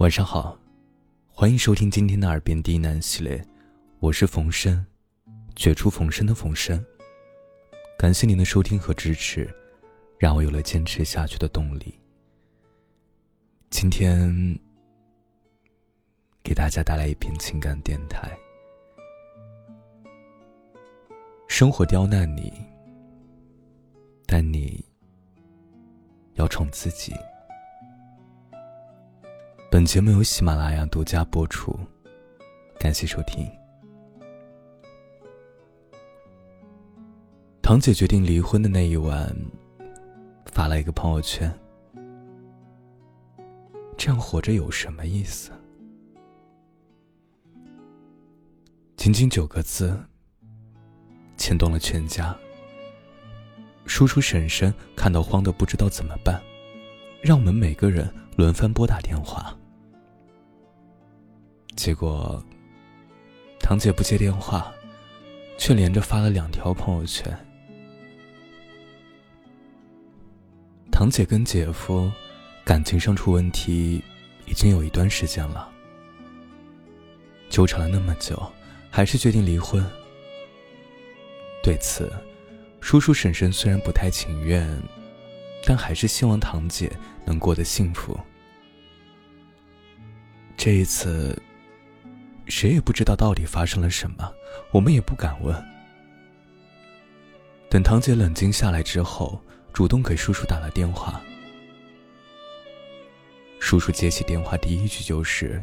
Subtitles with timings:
[0.00, 0.58] 晚上好，
[1.30, 3.46] 欢迎收听今天的耳边低喃系列，
[3.98, 4.86] 我是冯生，
[5.54, 6.82] 绝处逢生的冯生。
[7.98, 9.54] 感谢您的收听和支持，
[10.18, 12.00] 让我有了坚持下去的动力。
[13.68, 14.58] 今天
[16.42, 18.34] 给大家带来一篇情感电台。
[21.46, 22.50] 生活刁难你，
[24.24, 24.82] 但你
[26.36, 27.12] 要宠自己。
[29.72, 31.78] 本节目由喜马拉雅独家播出，
[32.76, 33.48] 感谢收听。
[37.62, 39.32] 堂姐决定离婚的那一晚，
[40.46, 41.56] 发了一个朋友圈
[43.96, 45.52] ：“这样活着有什么意思？”
[48.98, 49.96] 仅仅九个字，
[51.36, 52.36] 牵动了全家。
[53.86, 56.42] 叔叔婶婶看到慌的不知道怎么办，
[57.22, 59.56] 让我们每个人轮番拨打电话。
[61.80, 62.44] 结果，
[63.58, 64.70] 堂姐不接电话，
[65.56, 67.34] 却连着发了两条朋友圈。
[70.92, 72.12] 堂姐跟姐夫
[72.66, 74.04] 感情上出问题，
[74.44, 75.72] 已经有一段时间了，
[77.48, 78.38] 纠缠了那么久，
[78.90, 79.82] 还是决定离婚。
[81.62, 82.12] 对此，
[82.82, 84.68] 叔叔婶婶虽然不太情愿，
[85.64, 86.92] 但还是希望堂姐
[87.24, 88.20] 能过得幸福。
[90.58, 91.34] 这一次。
[92.50, 94.30] 谁也不知道到底发生了什么，
[94.72, 95.54] 我们也不敢问。
[97.70, 99.40] 等堂姐冷静下来之后，
[99.72, 101.20] 主动给叔叔打了电话。
[103.60, 105.62] 叔叔接起电话，第一句就是：“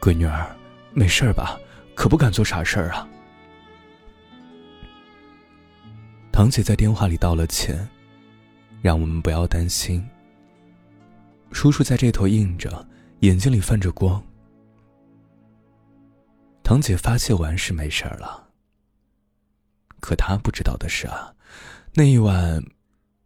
[0.00, 0.54] 闺女儿，
[0.92, 1.58] 没事吧？
[1.96, 3.08] 可不敢做傻事儿啊。”
[6.30, 7.88] 堂姐在电话里道了歉，
[8.80, 10.06] 让我们不要担心。
[11.50, 12.86] 叔叔在这头应着，
[13.20, 14.22] 眼睛里泛着光。
[16.72, 18.50] 堂姐发泄完是没事了，
[20.00, 21.36] 可她不知道的是啊，
[21.92, 22.64] 那一晚，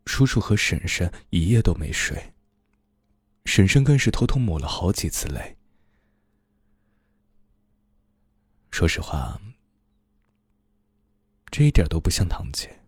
[0.04, 2.34] 叔叔和婶婶一夜都没睡。
[3.44, 5.56] 婶婶更是偷偷抹了好几次泪。
[8.72, 9.40] 说实话，
[11.52, 12.80] 这一点都不像堂姐。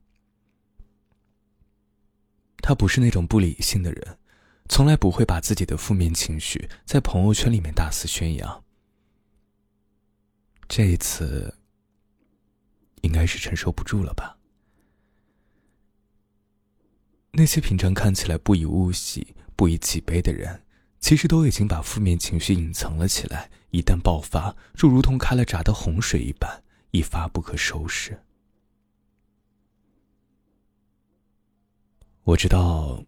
[2.56, 4.18] 她不是那种不理性的人，
[4.68, 8.64] 从来不会把自己的负面情绪在朋友圈里面大肆宣扬。
[10.68, 11.58] 这一次，
[13.00, 14.38] 应该是承受不住了吧？
[17.32, 20.62] 那些平常看起来不以物喜、不以己悲的人，
[21.00, 23.50] 其实都已经把负面情绪隐藏了起来。
[23.70, 28.22] 一旦爆发，就如同开了闸的洪水一般，一发不可收拾。
[32.24, 33.04] 我知道，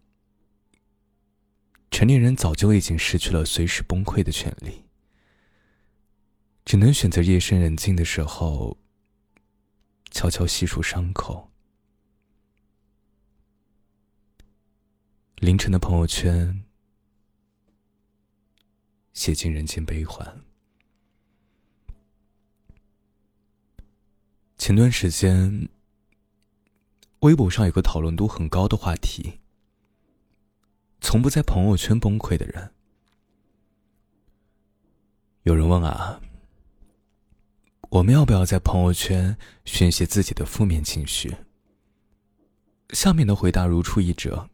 [1.89, 4.85] 成年人早就已经失去了随时崩溃的权利。
[6.71, 8.77] 只能选择夜深人静的时候，
[10.09, 11.51] 悄悄细数伤口。
[15.35, 16.63] 凌晨的朋友圈，
[19.11, 20.45] 写尽人间悲欢。
[24.57, 25.67] 前段时间，
[27.19, 29.41] 微博上有个讨论度很高的话题：
[31.01, 32.73] 从不在朋友圈崩溃的人。
[35.43, 36.21] 有人问啊。
[37.91, 41.35] 我们要不要在朋友圈宣泄自己的负面情绪？
[42.91, 44.47] 下面的回答如出一辙：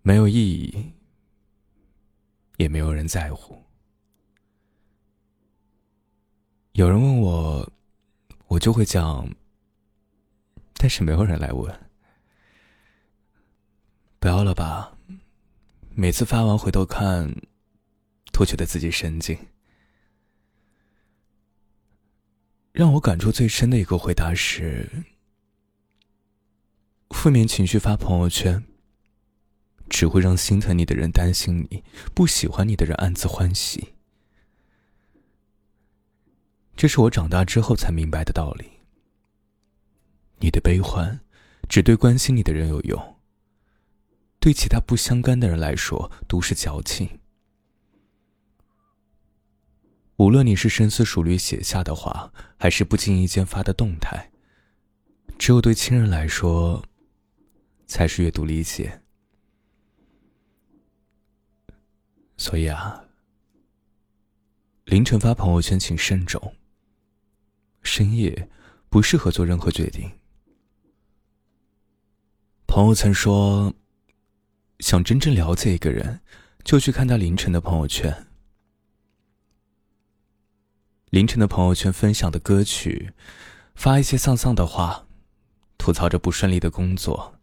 [0.00, 0.92] 没有意义，
[2.56, 3.62] 也没有人在乎。
[6.72, 7.70] 有人问我，
[8.46, 9.28] 我就会讲，
[10.78, 11.80] 但是没有人来问。
[14.18, 14.96] 不要了吧，
[15.90, 17.30] 每次发完回头看，
[18.32, 19.38] 都觉得自己神经。
[22.76, 24.86] 让我感触最深的一个回答是：
[27.08, 28.62] 负面情绪发朋友圈，
[29.88, 31.82] 只会让心疼你的人担心你，
[32.14, 33.94] 不喜欢你的人暗自欢喜。
[36.76, 38.66] 这是我长大之后才明白的道理。
[40.40, 41.18] 你的悲欢，
[41.70, 43.16] 只对关心你的人有用，
[44.38, 47.20] 对其他不相干的人来说都是矫情。
[50.16, 54.30] 无论你是深思熟虑写下的话，还是不经意间发的动态，
[55.38, 56.82] 只有对亲人来说，
[57.86, 59.02] 才是阅读理解。
[62.38, 63.04] 所以啊，
[64.84, 66.54] 凌晨发朋友圈请慎重。
[67.82, 68.48] 深夜
[68.88, 70.10] 不适合做任何决定。
[72.66, 73.72] 朋友曾说，
[74.80, 76.20] 想真正了解一个人，
[76.64, 78.25] 就去看他凌晨的朋友圈。
[81.16, 83.14] 凌晨的朋友圈分享的歌曲，
[83.74, 85.06] 发一些丧丧的话，
[85.78, 87.38] 吐槽着不顺利的工作，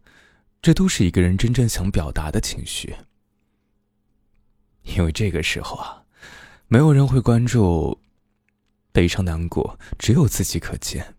[0.62, 2.94] 这都是一个人真正想表达的情绪。
[4.84, 6.04] 因为这个时候啊，
[6.68, 7.98] 没有人会关注
[8.92, 11.16] 悲伤难过，只有自己可见。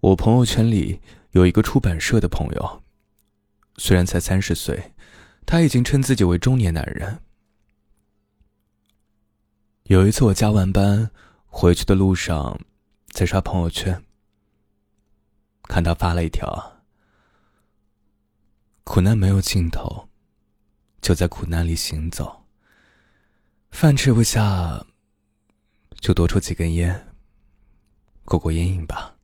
[0.00, 2.82] 我朋友圈里有一个出版社的朋友，
[3.76, 4.90] 虽然才三十岁，
[5.46, 7.20] 他已经称自己为中年男人。
[9.84, 11.10] 有一次我加完班
[11.46, 12.58] 回去的路上，
[13.08, 14.02] 在刷朋友圈，
[15.64, 16.82] 看他发了一条
[18.82, 20.08] ：“苦难没有尽头，
[21.02, 22.46] 就在苦难里行走。
[23.72, 24.86] 饭吃不下，
[26.00, 27.12] 就多抽几根烟，
[28.24, 29.14] 过过烟瘾吧。”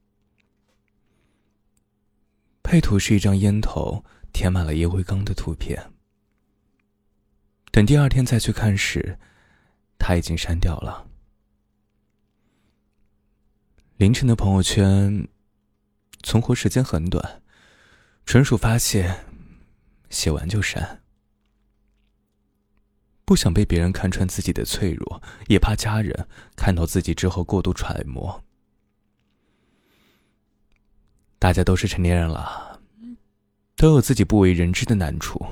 [2.62, 5.90] 配图是一张烟头填满了烟灰缸的图片。
[7.72, 9.18] 等第二天再去看时，
[10.00, 11.06] 他已经删掉了。
[13.98, 15.28] 凌晨的朋友圈，
[16.22, 17.42] 存活时间很短，
[18.24, 19.24] 纯属发泄，
[20.08, 21.02] 写完就删。
[23.26, 26.26] 不想被别人看穿自己的脆弱，也怕家人
[26.56, 28.42] 看到自己之后过度揣摩。
[31.38, 32.80] 大家都是成年人了，
[33.76, 35.44] 都有自己不为人知的难处。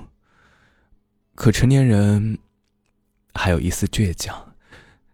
[1.34, 2.38] 可成年人
[3.38, 4.56] 还有一丝倔强，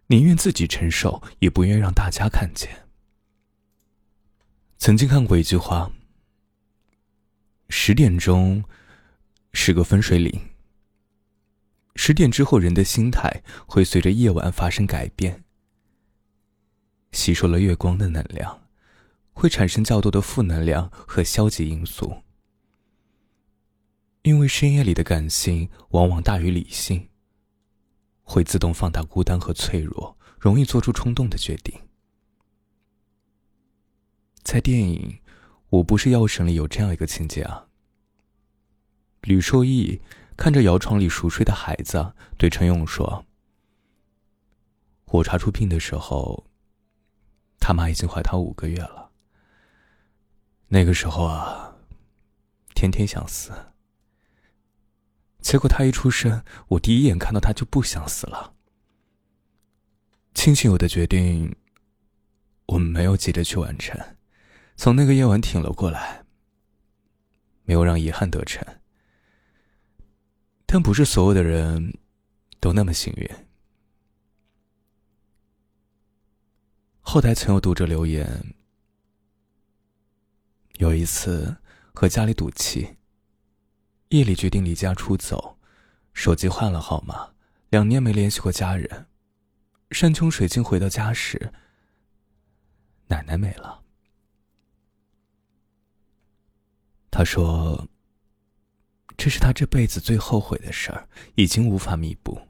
[0.07, 2.87] 宁愿自己承受，也不愿让大家看见。
[4.77, 5.91] 曾经看过一句话
[7.69, 8.63] ：“十点钟
[9.53, 10.41] 是个分水岭。
[11.95, 15.43] 十点之后，人的心态会随着夜晚发生改变，
[17.11, 18.63] 吸收了月光的能量。”
[19.37, 22.23] 会产生较多的负能量和消极因素，
[24.21, 27.09] 因为深夜里的感性往往大于理性，
[28.25, 31.73] 会自动放大孤单和脆弱，容易做出冲动的决定。
[34.43, 35.19] 在电影
[35.69, 37.67] 《我不是药神》里有这样一个情节啊，
[39.21, 40.01] 吕受益
[40.35, 43.25] 看着摇床里熟睡的孩子，对陈勇说
[45.05, 46.45] ：“我查出病的时候，
[47.59, 49.11] 他妈已经怀他五个月了。”
[50.69, 51.75] 那个时候啊，
[52.73, 53.51] 天天想死。
[55.45, 58.55] 结果他一出生，我第一眼看到他就不想死了。
[60.33, 61.55] 庆幸我的决定，
[62.65, 63.95] 我们没有急着去完成，
[64.75, 66.25] 从那个夜晚挺了过来，
[67.63, 68.65] 没有让遗憾得逞。
[70.65, 71.93] 但不是所有的人
[72.59, 73.29] 都那么幸运。
[77.01, 78.55] 后台曾有读者留言。
[80.79, 81.55] 有一次
[81.93, 82.97] 和家里赌气，
[84.17, 85.57] 夜里决定离家出走，
[86.13, 87.33] 手机换了号码，
[87.69, 89.07] 两年没联系过家人。
[89.91, 91.53] 山穷水尽回到家时，
[93.07, 93.83] 奶奶没了。
[97.11, 97.87] 他说
[99.15, 102.41] ：“这是他这辈子最后悔的事儿，已经无法弥补。”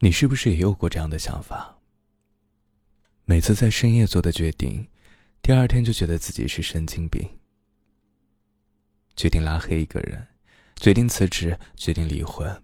[0.00, 1.78] 你是不是也有过这样的想法？
[3.24, 4.88] 每次在深夜做的决定。
[5.40, 7.35] 第二天就觉得自己是神经病，
[9.16, 10.28] 决定拉黑一个人，
[10.76, 12.62] 决定辞职，决定离婚。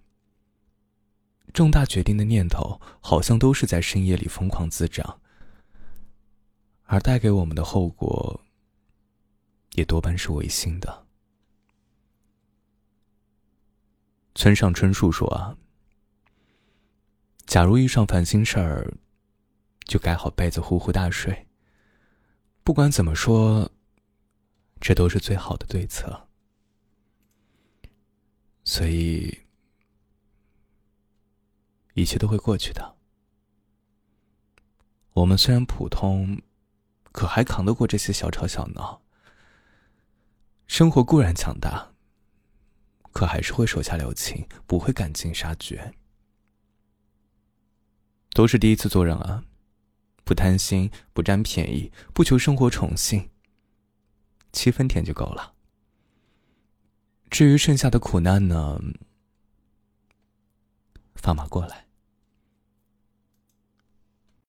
[1.52, 5.20] 重大决定的念头好像都是在深夜里疯狂滋长，
[6.84, 8.40] 而带给我们的后果
[9.72, 11.06] 也多半是违心的。
[14.34, 15.56] 村上春树说啊，
[17.44, 18.94] 假如遇上烦心事儿，
[19.84, 21.46] 就盖好被子呼呼大睡。
[22.62, 23.70] 不管怎么说，
[24.80, 26.28] 这都是最好的对策。
[28.72, 29.40] 所以，
[31.92, 32.96] 一切都会过去的。
[35.12, 36.40] 我们虽然普通，
[37.12, 39.02] 可还扛得过这些小吵小闹。
[40.66, 41.92] 生活固然强大，
[43.12, 45.92] 可还是会手下留情，不会赶尽杀绝。
[48.30, 49.44] 都是第一次做人啊。
[50.24, 53.28] 不贪心，不占便宜，不求生活宠幸，
[54.50, 55.51] 七分甜就够了。
[57.32, 58.78] 至于剩下的苦难呢？
[61.14, 61.81] 放马过来。